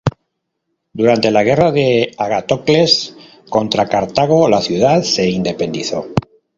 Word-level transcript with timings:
Durante 0.93 1.29
la 1.29 1.43
guerra 1.43 1.71
de 1.71 2.15
Agatocles 2.17 3.15
contra 3.51 3.87
Cartago 3.87 4.49
la 4.49 4.59
ciudad 4.59 5.03
se 5.03 5.29
independizó. 5.29 6.07